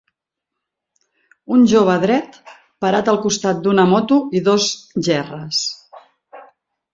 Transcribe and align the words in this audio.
Un 1.57 1.67
jove 1.73 1.97
dret, 2.03 2.39
parat 2.85 3.11
al 3.13 3.19
costat 3.27 3.61
d'una 3.67 3.85
moto 3.93 4.19
i 4.41 4.43
dos 4.49 4.67
gerres. 5.11 5.61